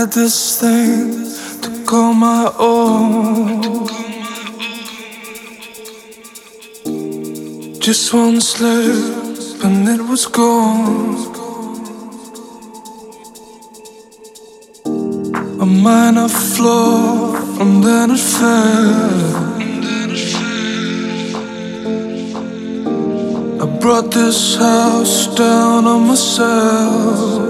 [0.00, 1.24] had this thing
[1.62, 3.62] to call my own.
[7.80, 11.34] Just one slip and it was gone.
[15.64, 19.46] A minor flaw and then it fell.
[23.62, 27.45] I brought this house down on myself.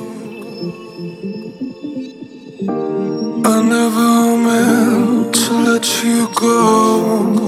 [3.45, 7.46] I never meant to let you go.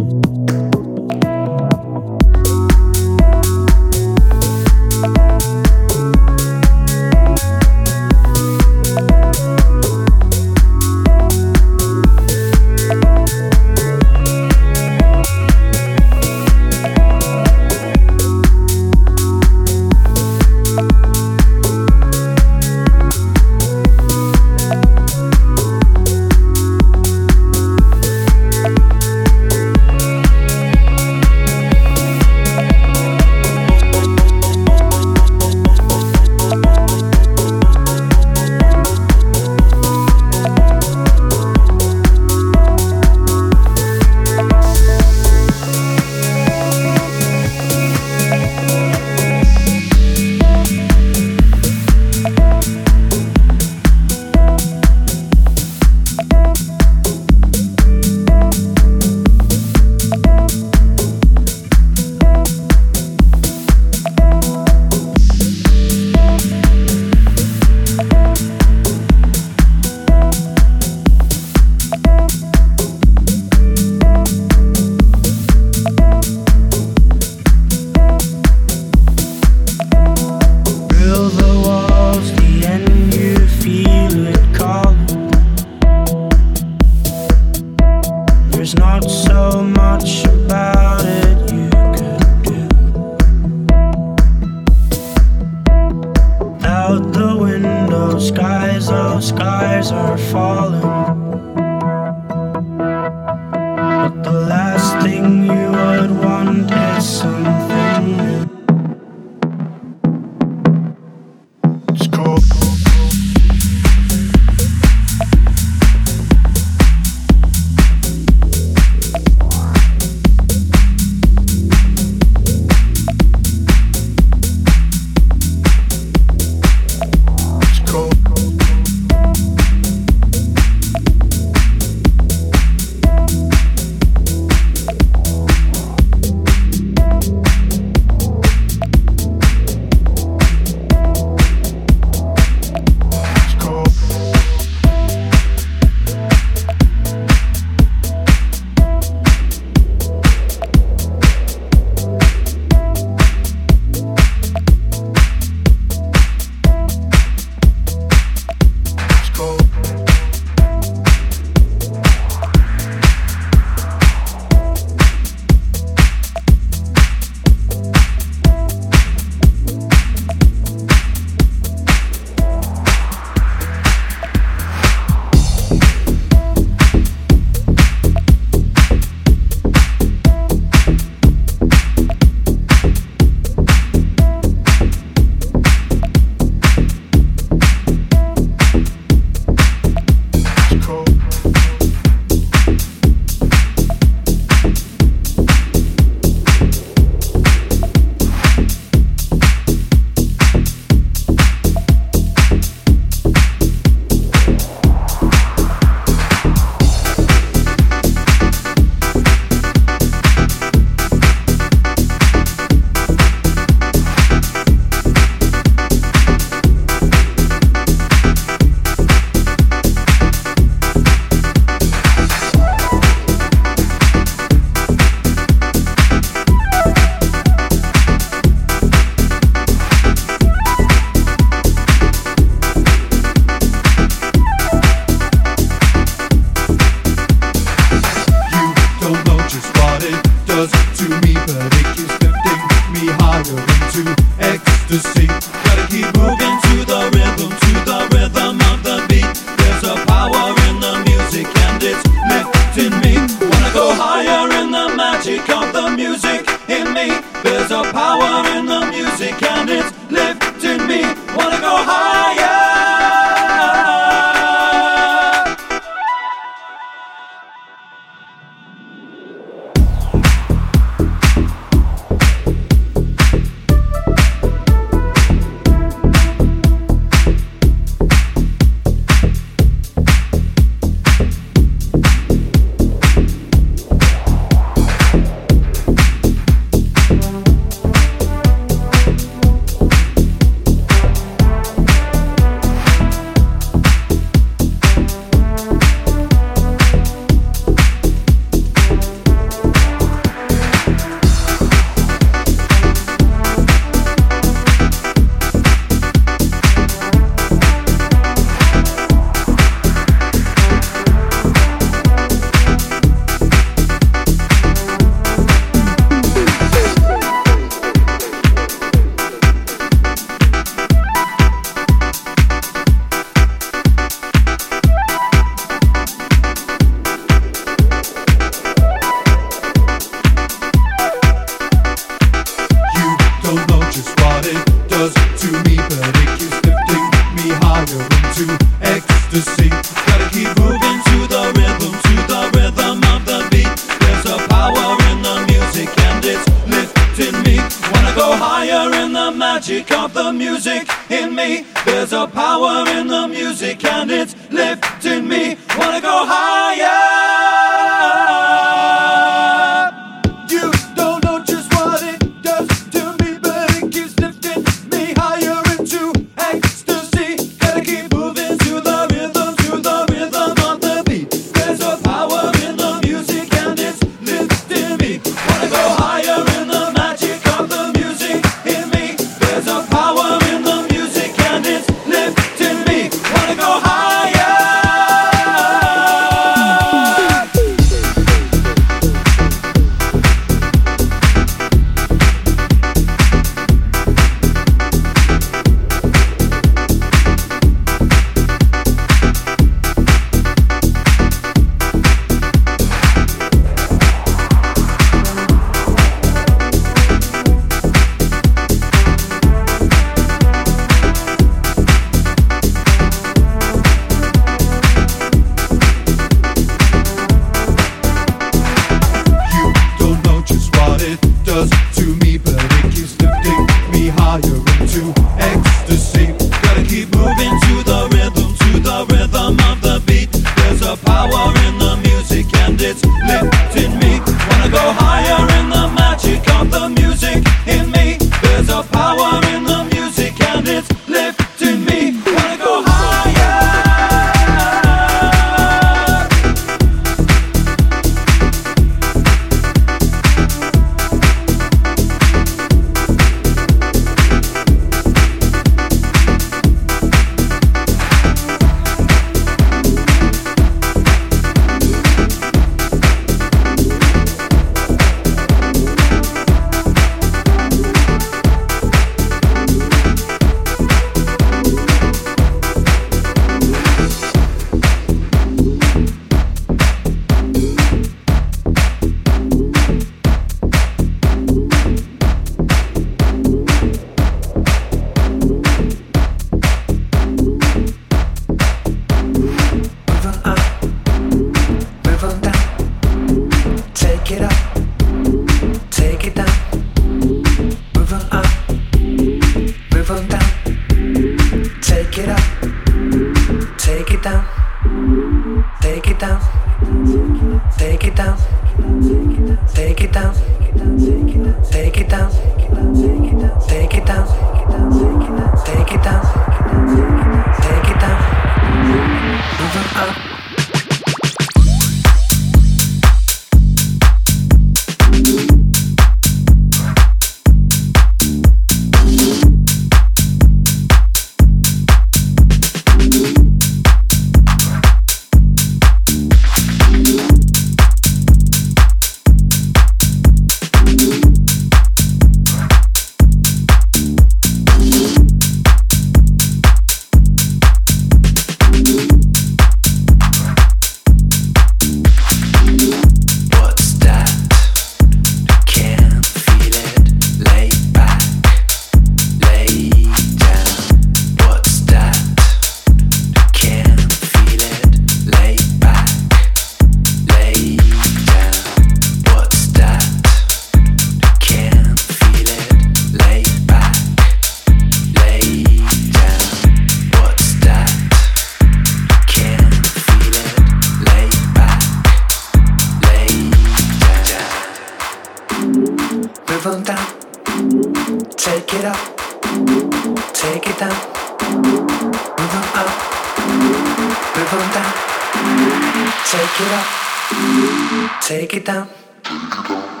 [598.21, 598.87] Take it down.
[599.23, 600.00] Down.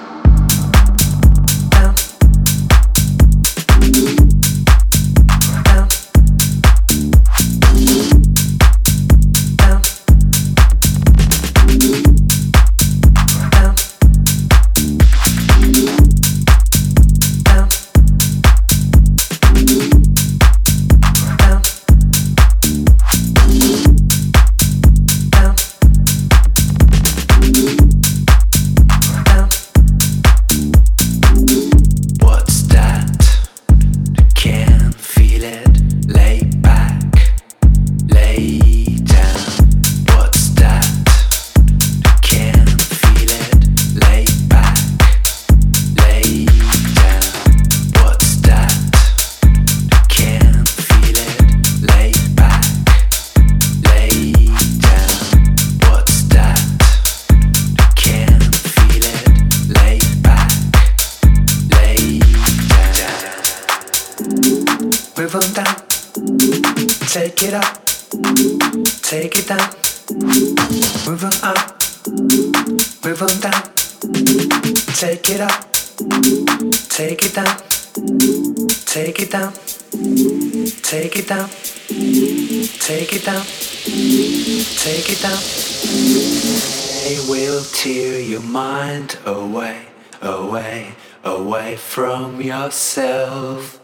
[91.75, 93.80] From yourself.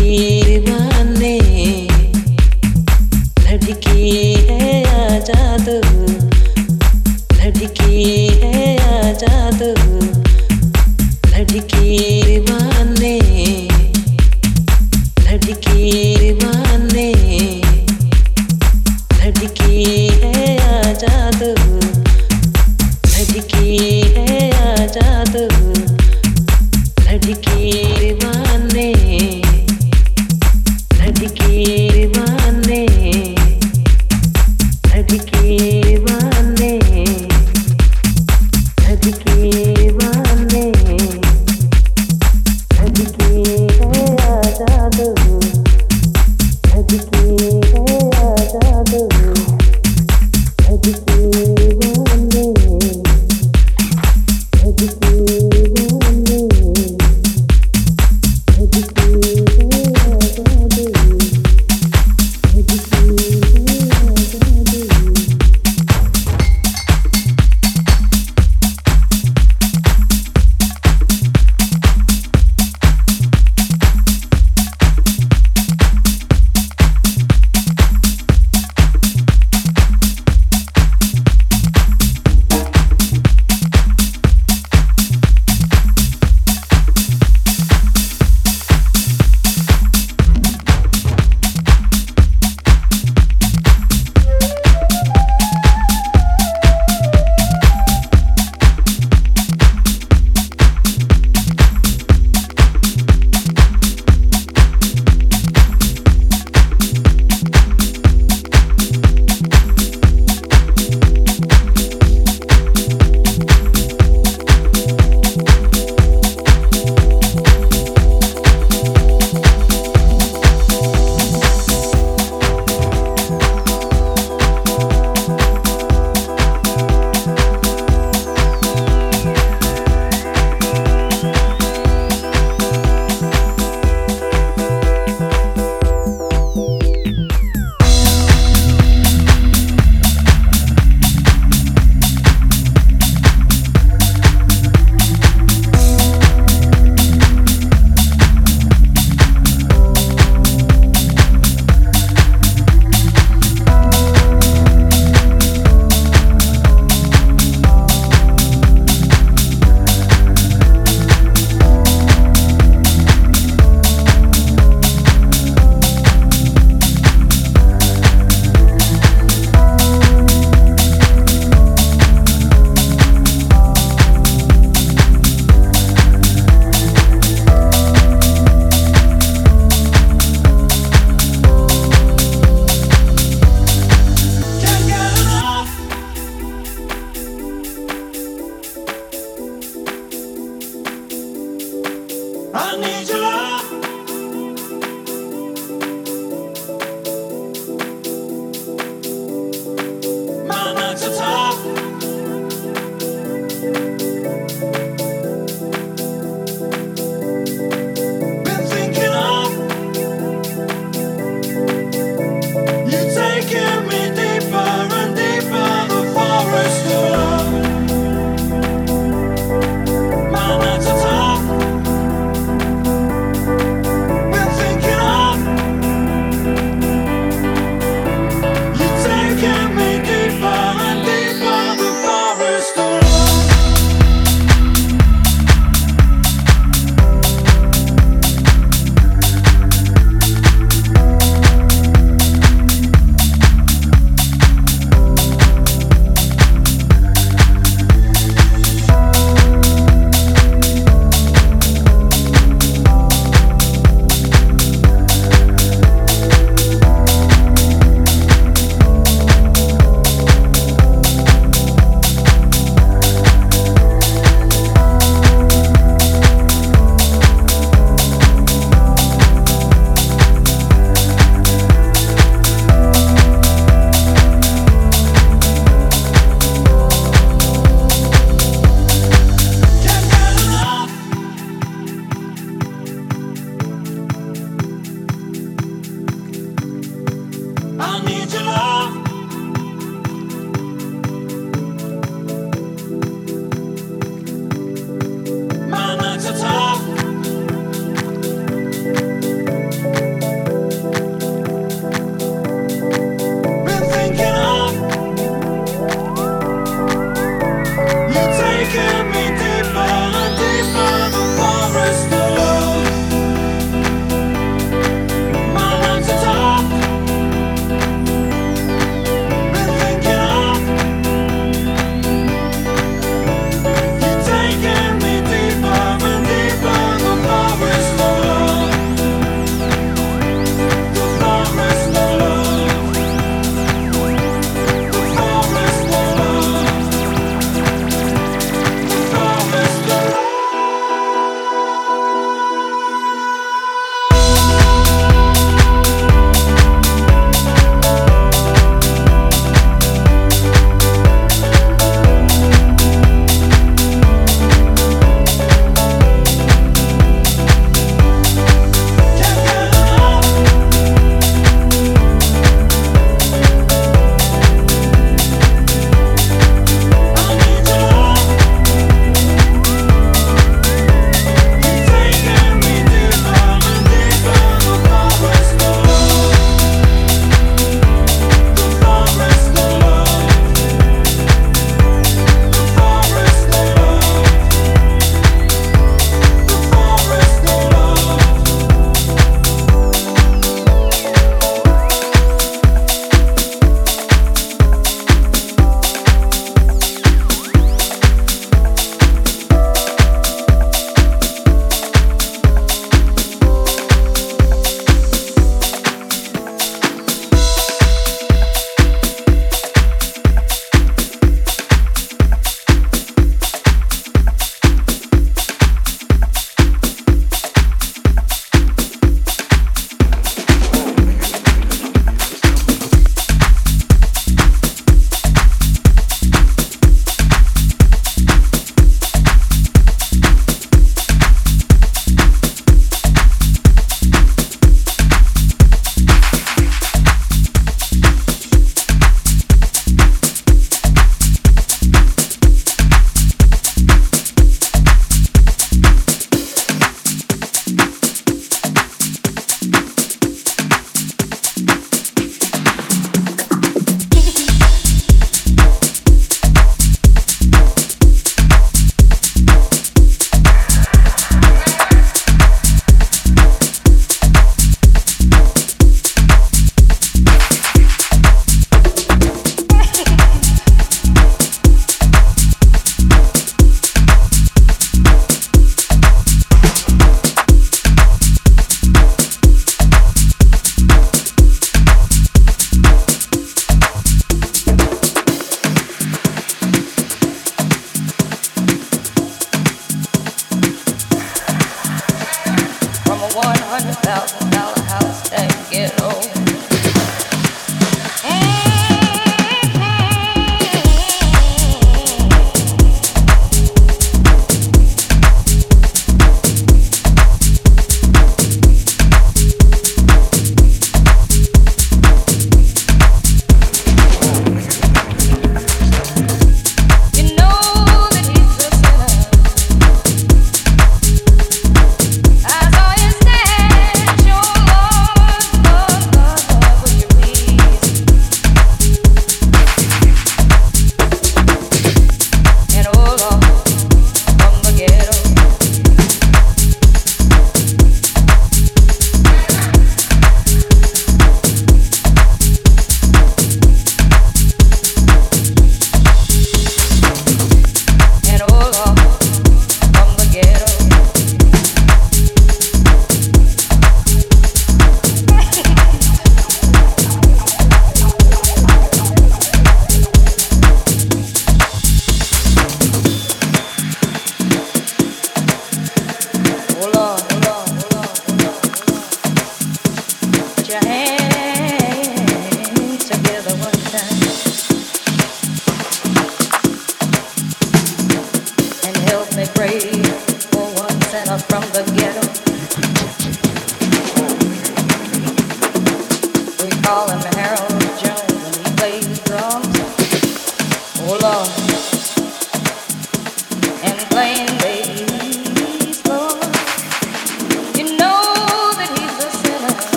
[0.00, 0.39] me.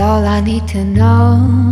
[0.00, 1.69] All I need to know.